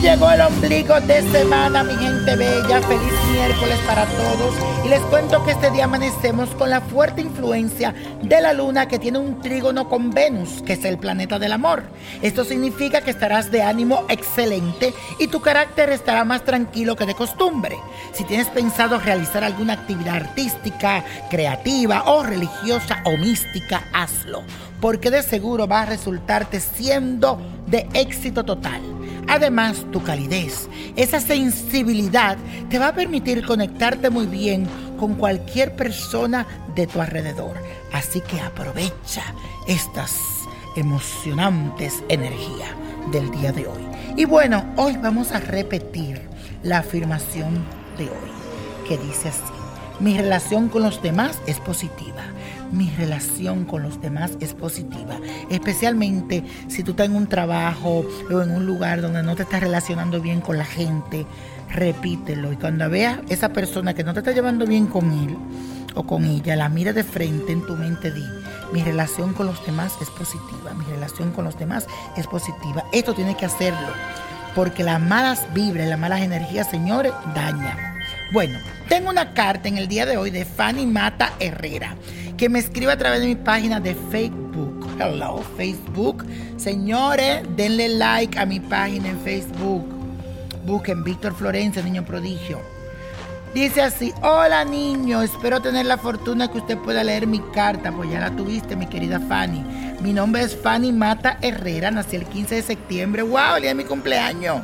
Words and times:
Llegó 0.00 0.30
el 0.30 0.40
ombligo 0.40 0.98
de 1.02 1.20
semana, 1.30 1.84
mi 1.84 1.94
gente 1.94 2.34
bella. 2.34 2.80
Feliz 2.80 3.12
miércoles 3.32 3.78
para 3.86 4.06
todos. 4.06 4.54
Y 4.82 4.88
les 4.88 5.00
cuento 5.02 5.44
que 5.44 5.50
este 5.50 5.70
día 5.70 5.84
amanecemos 5.84 6.48
con 6.54 6.70
la 6.70 6.80
fuerte 6.80 7.20
influencia 7.20 7.94
de 8.22 8.40
la 8.40 8.54
luna 8.54 8.88
que 8.88 8.98
tiene 8.98 9.18
un 9.18 9.42
trígono 9.42 9.90
con 9.90 10.10
Venus, 10.10 10.62
que 10.62 10.72
es 10.72 10.86
el 10.86 10.96
planeta 10.96 11.38
del 11.38 11.52
amor. 11.52 11.82
Esto 12.22 12.46
significa 12.46 13.02
que 13.02 13.10
estarás 13.10 13.50
de 13.50 13.62
ánimo 13.62 14.06
excelente 14.08 14.94
y 15.18 15.26
tu 15.26 15.42
carácter 15.42 15.90
estará 15.90 16.24
más 16.24 16.44
tranquilo 16.44 16.96
que 16.96 17.04
de 17.04 17.14
costumbre. 17.14 17.76
Si 18.12 18.24
tienes 18.24 18.46
pensado 18.48 18.98
realizar 18.98 19.44
alguna 19.44 19.74
actividad 19.74 20.16
artística, 20.16 21.04
creativa 21.28 22.04
o 22.06 22.22
religiosa 22.22 23.02
o 23.04 23.18
mística, 23.18 23.84
hazlo. 23.92 24.44
Porque 24.80 25.10
de 25.10 25.22
seguro 25.22 25.68
va 25.68 25.82
a 25.82 25.86
resultarte 25.86 26.58
siendo 26.58 27.38
de 27.66 27.86
éxito 27.92 28.44
total. 28.44 28.80
Además, 29.28 29.84
tu 29.92 30.02
calidez, 30.02 30.68
esa 30.96 31.20
sensibilidad 31.20 32.36
te 32.68 32.78
va 32.78 32.88
a 32.88 32.94
permitir 32.94 33.44
conectarte 33.44 34.10
muy 34.10 34.26
bien 34.26 34.66
con 34.98 35.14
cualquier 35.14 35.76
persona 35.76 36.46
de 36.74 36.86
tu 36.86 37.00
alrededor. 37.00 37.56
Así 37.92 38.20
que 38.20 38.40
aprovecha 38.40 39.22
estas 39.66 40.16
emocionantes 40.76 42.02
energías 42.08 42.70
del 43.12 43.30
día 43.30 43.52
de 43.52 43.66
hoy. 43.66 43.86
Y 44.16 44.24
bueno, 44.24 44.64
hoy 44.76 44.96
vamos 44.96 45.32
a 45.32 45.40
repetir 45.40 46.20
la 46.62 46.78
afirmación 46.78 47.64
de 47.96 48.04
hoy, 48.04 48.88
que 48.88 48.98
dice 48.98 49.28
así. 49.28 49.40
Mi 49.98 50.16
relación 50.16 50.68
con 50.68 50.82
los 50.82 51.02
demás 51.02 51.38
es 51.46 51.60
positiva. 51.60 52.22
Mi 52.72 52.90
relación 52.90 53.64
con 53.64 53.82
los 53.82 54.00
demás 54.00 54.32
es 54.40 54.54
positiva. 54.54 55.18
Especialmente 55.50 56.44
si 56.68 56.82
tú 56.82 56.92
estás 56.92 57.06
en 57.06 57.16
un 57.16 57.26
trabajo 57.26 58.04
o 58.30 58.40
en 58.42 58.50
un 58.50 58.66
lugar 58.66 59.02
donde 59.02 59.22
no 59.22 59.34
te 59.34 59.42
estás 59.42 59.60
relacionando 59.60 60.20
bien 60.20 60.40
con 60.40 60.58
la 60.58 60.64
gente. 60.64 61.26
Repítelo. 61.70 62.52
Y 62.52 62.56
cuando 62.56 62.88
veas 62.88 63.20
esa 63.28 63.50
persona 63.50 63.94
que 63.94 64.04
no 64.04 64.12
te 64.12 64.20
está 64.20 64.32
llevando 64.32 64.66
bien 64.66 64.86
con 64.86 65.10
él 65.10 65.36
o 65.94 66.04
con 66.04 66.24
ella, 66.24 66.56
la 66.56 66.68
mira 66.68 66.92
de 66.92 67.04
frente 67.04 67.52
en 67.52 67.66
tu 67.66 67.76
mente, 67.76 68.12
di, 68.12 68.24
mi 68.72 68.82
relación 68.82 69.34
con 69.34 69.46
los 69.46 69.64
demás 69.66 69.94
es 70.00 70.10
positiva. 70.10 70.72
Mi 70.74 70.84
relación 70.84 71.32
con 71.32 71.44
los 71.44 71.58
demás 71.58 71.86
es 72.16 72.26
positiva. 72.26 72.84
Esto 72.92 73.14
tiene 73.14 73.36
que 73.36 73.46
hacerlo. 73.46 73.88
Porque 74.54 74.82
las 74.82 75.00
malas 75.00 75.46
vibras, 75.54 75.88
las 75.88 75.98
malas 75.98 76.22
energías, 76.22 76.68
señores, 76.68 77.12
dañan. 77.34 77.78
Bueno, 78.32 78.58
tengo 78.88 79.10
una 79.10 79.32
carta 79.32 79.68
en 79.68 79.76
el 79.76 79.88
día 79.88 80.06
de 80.06 80.16
hoy 80.16 80.30
de 80.30 80.44
Fanny 80.44 80.86
Mata 80.86 81.32
Herrera, 81.40 81.96
que 82.40 82.48
me 82.48 82.58
escribe 82.58 82.90
a 82.90 82.96
través 82.96 83.20
de 83.20 83.26
mi 83.26 83.34
página 83.34 83.80
de 83.80 83.94
Facebook. 84.10 84.86
Hello, 84.98 85.42
Facebook. 85.58 86.24
Señores, 86.56 87.42
denle 87.54 87.90
like 87.90 88.38
a 88.38 88.46
mi 88.46 88.58
página 88.58 89.10
en 89.10 89.20
Facebook. 89.20 89.84
Busquen 90.64 91.04
Víctor 91.04 91.34
Florencia, 91.34 91.82
niño 91.82 92.02
prodigio. 92.02 92.58
Dice 93.52 93.82
así, 93.82 94.14
hola 94.22 94.64
niño, 94.64 95.20
espero 95.20 95.60
tener 95.60 95.84
la 95.84 95.98
fortuna 95.98 96.50
que 96.50 96.56
usted 96.56 96.78
pueda 96.78 97.04
leer 97.04 97.26
mi 97.26 97.40
carta, 97.52 97.92
pues 97.92 98.10
ya 98.10 98.20
la 98.20 98.30
tuviste, 98.30 98.74
mi 98.74 98.86
querida 98.86 99.20
Fanny. 99.20 99.62
Mi 100.00 100.14
nombre 100.14 100.40
es 100.40 100.56
Fanny 100.56 100.92
Mata 100.92 101.36
Herrera, 101.42 101.90
nací 101.90 102.16
el 102.16 102.24
15 102.24 102.54
de 102.54 102.62
septiembre, 102.62 103.20
wow, 103.20 103.56
el 103.56 103.62
día 103.62 103.70
de 103.72 103.74
mi 103.74 103.84
cumpleaños, 103.84 104.62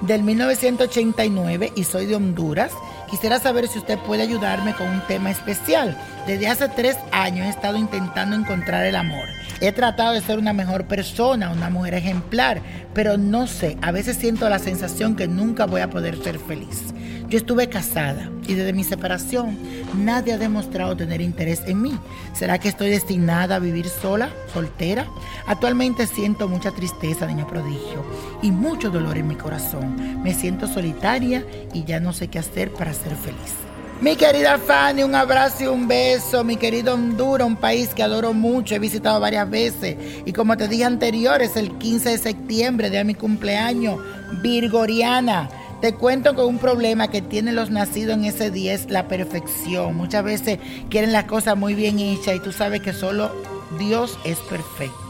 del 0.00 0.22
1989 0.22 1.72
y 1.74 1.84
soy 1.84 2.06
de 2.06 2.16
Honduras. 2.16 2.72
Quisiera 3.10 3.40
saber 3.40 3.66
si 3.66 3.78
usted 3.78 3.98
puede 3.98 4.22
ayudarme 4.22 4.72
con 4.74 4.88
un 4.88 5.00
tema 5.08 5.30
especial. 5.30 5.98
Desde 6.26 6.48
hace 6.48 6.68
tres 6.68 6.96
años 7.12 7.46
he 7.46 7.50
estado 7.50 7.76
intentando 7.76 8.36
encontrar 8.36 8.84
el 8.84 8.96
amor. 8.96 9.28
He 9.60 9.72
tratado 9.72 10.12
de 10.12 10.20
ser 10.20 10.38
una 10.38 10.52
mejor 10.52 10.86
persona, 10.86 11.50
una 11.50 11.70
mujer 11.70 11.94
ejemplar, 11.94 12.62
pero 12.94 13.18
no 13.18 13.46
sé, 13.46 13.76
a 13.82 13.90
veces 13.90 14.16
siento 14.16 14.48
la 14.48 14.58
sensación 14.58 15.16
que 15.16 15.28
nunca 15.28 15.66
voy 15.66 15.80
a 15.80 15.90
poder 15.90 16.22
ser 16.22 16.38
feliz. 16.38 16.94
Yo 17.28 17.38
estuve 17.38 17.68
casada 17.68 18.28
y 18.46 18.54
desde 18.54 18.72
mi 18.72 18.84
separación 18.84 19.56
nadie 19.96 20.32
ha 20.32 20.38
demostrado 20.38 20.96
tener 20.96 21.20
interés 21.20 21.62
en 21.66 21.80
mí. 21.80 21.98
¿Será 22.32 22.58
que 22.58 22.68
estoy 22.68 22.90
destinada 22.90 23.56
a 23.56 23.60
vivir 23.60 23.88
sola, 23.88 24.30
soltera? 24.52 25.06
Actualmente 25.46 26.06
siento 26.06 26.48
mucha 26.48 26.72
tristeza, 26.72 27.26
niño 27.26 27.46
prodigio, 27.46 28.04
y 28.42 28.50
mucho 28.50 28.90
dolor 28.90 29.16
en 29.16 29.28
mi 29.28 29.36
corazón. 29.36 30.22
Me 30.22 30.34
siento 30.34 30.66
solitaria 30.66 31.44
y 31.72 31.84
ya 31.84 32.00
no 32.00 32.12
sé 32.12 32.28
qué 32.28 32.40
hacer 32.40 32.72
para 32.72 32.92
ser 32.92 33.14
feliz. 33.14 33.69
Mi 34.00 34.16
querida 34.16 34.56
Fanny, 34.56 35.02
un 35.02 35.14
abrazo 35.14 35.64
y 35.64 35.66
un 35.66 35.86
beso. 35.86 36.42
Mi 36.42 36.56
querido 36.56 36.94
Honduras, 36.94 37.46
un 37.46 37.56
país 37.56 37.90
que 37.90 38.02
adoro 38.02 38.32
mucho, 38.32 38.74
he 38.74 38.78
visitado 38.78 39.20
varias 39.20 39.50
veces. 39.50 39.96
Y 40.24 40.32
como 40.32 40.56
te 40.56 40.68
dije 40.68 40.84
anterior, 40.84 41.42
es 41.42 41.54
el 41.54 41.76
15 41.76 42.08
de 42.08 42.18
septiembre, 42.18 42.88
de 42.88 43.04
mi 43.04 43.14
cumpleaños, 43.14 44.00
Virgoriana. 44.40 45.50
Te 45.82 45.94
cuento 45.94 46.34
que 46.34 46.40
un 46.40 46.58
problema 46.58 47.08
que 47.08 47.20
tienen 47.20 47.56
los 47.56 47.70
nacidos 47.70 48.16
en 48.16 48.24
ese 48.24 48.50
día 48.50 48.72
es 48.72 48.88
la 48.88 49.06
perfección. 49.06 49.94
Muchas 49.96 50.24
veces 50.24 50.58
quieren 50.88 51.12
las 51.12 51.24
cosas 51.24 51.58
muy 51.58 51.74
bien 51.74 51.98
hechas 51.98 52.36
y 52.36 52.40
tú 52.40 52.52
sabes 52.52 52.80
que 52.80 52.94
solo 52.94 53.30
Dios 53.78 54.18
es 54.24 54.38
perfecto. 54.38 55.09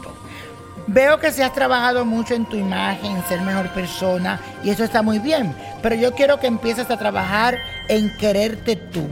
Veo 0.87 1.19
que 1.19 1.31
si 1.31 1.41
has 1.41 1.53
trabajado 1.53 2.05
mucho 2.05 2.33
en 2.33 2.45
tu 2.45 2.57
imagen, 2.57 3.15
en 3.15 3.23
ser 3.25 3.41
mejor 3.41 3.69
persona, 3.69 4.39
y 4.63 4.69
eso 4.69 4.83
está 4.83 5.01
muy 5.01 5.19
bien, 5.19 5.53
pero 5.81 5.95
yo 5.95 6.13
quiero 6.13 6.39
que 6.39 6.47
empieces 6.47 6.89
a 6.89 6.97
trabajar 6.97 7.59
en 7.87 8.15
quererte 8.17 8.75
tú. 8.75 9.07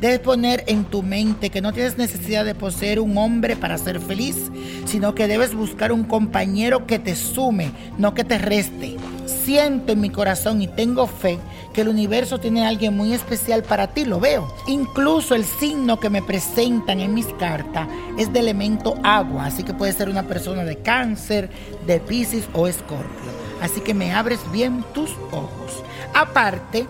Debes 0.00 0.18
poner 0.18 0.64
en 0.66 0.84
tu 0.84 1.02
mente 1.02 1.50
que 1.50 1.62
no 1.62 1.72
tienes 1.72 1.96
necesidad 1.96 2.44
de 2.44 2.54
poseer 2.54 3.00
un 3.00 3.16
hombre 3.16 3.56
para 3.56 3.78
ser 3.78 4.00
feliz, 4.00 4.36
sino 4.84 5.14
que 5.14 5.26
debes 5.26 5.54
buscar 5.54 5.92
un 5.92 6.04
compañero 6.04 6.86
que 6.86 6.98
te 6.98 7.16
sume, 7.16 7.72
no 7.96 8.12
que 8.12 8.24
te 8.24 8.36
reste. 8.38 8.96
Siento 9.26 9.92
en 9.92 10.00
mi 10.00 10.10
corazón 10.10 10.60
y 10.60 10.68
tengo 10.68 11.06
fe 11.06 11.38
que 11.72 11.80
el 11.80 11.88
universo 11.88 12.38
tiene 12.38 12.64
a 12.64 12.68
alguien 12.68 12.96
muy 12.96 13.12
especial 13.12 13.62
para 13.62 13.88
ti, 13.88 14.04
lo 14.04 14.20
veo. 14.20 14.54
Incluso 14.66 15.34
el 15.34 15.44
signo 15.44 15.98
que 15.98 16.10
me 16.10 16.22
presentan 16.22 17.00
en 17.00 17.14
mis 17.14 17.26
cartas 17.34 17.88
es 18.16 18.32
de 18.32 18.40
elemento 18.40 18.94
agua, 19.02 19.46
así 19.46 19.62
que 19.64 19.74
puede 19.74 19.92
ser 19.92 20.08
una 20.08 20.22
persona 20.22 20.64
de 20.64 20.76
cáncer, 20.76 21.50
de 21.86 22.00
piscis 22.00 22.48
o 22.52 22.66
escorpio. 22.66 23.34
Así 23.60 23.80
que 23.80 23.94
me 23.94 24.12
abres 24.12 24.40
bien 24.52 24.84
tus 24.92 25.10
ojos. 25.32 25.82
Aparte, 26.14 26.86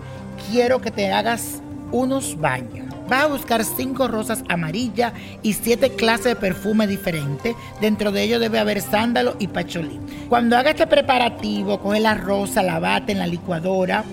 quiero 0.50 0.80
que 0.80 0.90
te 0.90 1.12
hagas 1.12 1.62
unos 1.92 2.38
baños. 2.38 2.83
Vas 3.08 3.24
a 3.24 3.26
buscar 3.26 3.64
cinco 3.64 4.08
rosas 4.08 4.42
amarillas 4.48 5.12
y 5.42 5.52
siete 5.52 5.90
clases 5.90 6.24
de 6.24 6.36
perfume 6.36 6.86
diferentes. 6.86 7.54
Dentro 7.80 8.12
de 8.12 8.22
ellos 8.22 8.40
debe 8.40 8.58
haber 8.58 8.80
sándalo 8.80 9.36
y 9.38 9.48
pacholí. 9.48 10.00
Cuando 10.28 10.56
haga 10.56 10.70
este 10.70 10.86
preparativo, 10.86 11.80
coge 11.80 12.00
la 12.00 12.14
rosa, 12.14 12.62
la 12.62 12.78
bate 12.78 13.12
en 13.12 13.18
la 13.18 13.26
licuadora, 13.26 14.04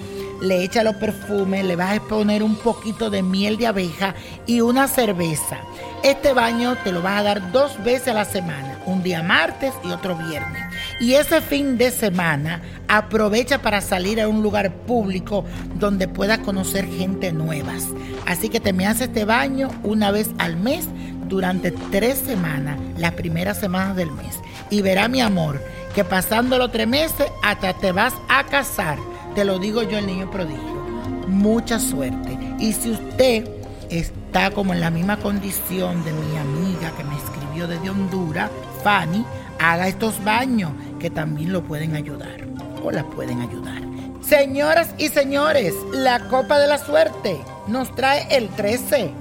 le 0.41 0.63
echa 0.63 0.83
los 0.83 0.95
perfumes, 0.95 1.63
le 1.63 1.75
vas 1.75 1.97
a 1.97 2.01
poner 2.01 2.43
un 2.43 2.55
poquito 2.55 3.09
de 3.09 3.23
miel 3.23 3.57
de 3.57 3.67
abeja 3.67 4.15
y 4.45 4.61
una 4.61 4.87
cerveza. 4.87 5.57
Este 6.03 6.33
baño 6.33 6.75
te 6.83 6.91
lo 6.91 7.01
vas 7.01 7.19
a 7.19 7.23
dar 7.23 7.51
dos 7.51 7.81
veces 7.83 8.09
a 8.09 8.13
la 8.13 8.25
semana, 8.25 8.79
un 8.87 9.03
día 9.03 9.21
martes 9.21 9.73
y 9.83 9.91
otro 9.91 10.15
viernes. 10.15 10.60
Y 11.01 11.15
ese 11.15 11.41
fin 11.41 11.79
de 11.79 11.89
semana 11.89 12.61
aprovecha 12.87 13.59
para 13.59 13.81
salir 13.81 14.21
a 14.21 14.27
un 14.27 14.43
lugar 14.43 14.71
público 14.71 15.43
donde 15.79 16.07
puedas 16.07 16.37
conocer 16.37 16.87
gente 16.87 17.33
nuevas. 17.33 17.87
Así 18.27 18.49
que 18.49 18.59
te 18.59 18.71
me 18.71 18.85
haces 18.85 19.07
este 19.07 19.25
baño 19.25 19.69
una 19.81 20.11
vez 20.11 20.29
al 20.37 20.57
mes 20.57 20.87
durante 21.27 21.71
tres 21.71 22.19
semanas, 22.19 22.79
las 22.97 23.13
primeras 23.13 23.59
semanas 23.59 23.95
del 23.95 24.11
mes. 24.11 24.39
Y 24.69 24.83
verá 24.83 25.07
mi 25.07 25.21
amor, 25.21 25.59
que 25.95 26.03
pasando 26.03 26.59
los 26.59 26.71
tres 26.71 26.87
meses 26.87 27.31
hasta 27.41 27.73
te 27.73 27.91
vas 27.91 28.13
a 28.29 28.43
casar. 28.43 28.99
Te 29.33 29.43
lo 29.43 29.57
digo 29.57 29.81
yo, 29.81 29.97
el 29.97 30.05
niño 30.05 30.29
prodigio. 30.29 30.85
Mucha 31.27 31.79
suerte. 31.79 32.37
Y 32.59 32.73
si 32.73 32.91
usted 32.91 33.49
está 33.89 34.51
como 34.51 34.71
en 34.71 34.81
la 34.81 34.91
misma 34.91 35.17
condición 35.17 36.03
de 36.03 36.13
mi 36.13 36.37
amiga 36.37 36.91
que 36.95 37.03
me 37.03 37.17
escribió 37.17 37.67
desde 37.67 37.89
Honduras, 37.89 38.51
Fanny, 38.83 39.25
haga 39.61 39.87
estos 39.87 40.23
baños 40.23 40.71
que 41.01 41.09
también 41.09 41.51
lo 41.51 41.63
pueden 41.63 41.95
ayudar 41.95 42.45
o 42.83 42.91
la 42.91 43.03
pueden 43.03 43.41
ayudar. 43.41 43.81
Señoras 44.21 44.93
y 44.99 45.07
señores, 45.07 45.73
la 45.91 46.27
Copa 46.29 46.59
de 46.59 46.67
la 46.67 46.77
Suerte 46.77 47.41
nos 47.67 47.93
trae 47.95 48.27
el 48.29 48.49
13, 48.49 49.11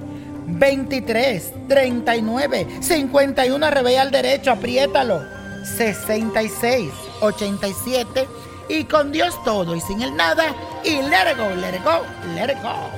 23, 0.47 1.53
39, 1.67 2.67
51, 2.79 3.71
revés 3.71 3.97
al 3.97 4.11
derecho, 4.11 4.51
apriétalo, 4.51 5.23
66, 5.63 6.91
87 7.21 8.27
y 8.69 8.83
con 8.83 9.11
Dios 9.11 9.33
todo 9.43 9.75
y 9.75 9.81
sin 9.81 10.03
el 10.03 10.15
nada 10.15 10.55
y 10.85 11.01
let 11.01 11.31
it 11.31 11.37
go, 11.83 12.05
let 12.35 12.53
go. 12.61 12.89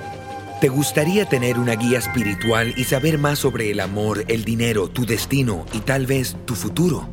¿Te 0.59 0.69
gustaría 0.69 1.25
tener 1.25 1.57
una 1.57 1.75
guía 1.75 1.99
espiritual 1.99 2.73
y 2.77 2.83
saber 2.83 3.17
más 3.17 3.39
sobre 3.39 3.71
el 3.71 3.79
amor, 3.79 4.23
el 4.27 4.45
dinero, 4.45 4.89
tu 4.89 5.05
destino 5.05 5.65
y 5.73 5.79
tal 5.79 6.05
vez 6.05 6.35
tu 6.45 6.55
futuro? 6.55 7.12